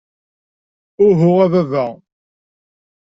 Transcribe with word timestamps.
Uhu 1.07 1.31
a 1.43 1.47
baba! 1.51 1.85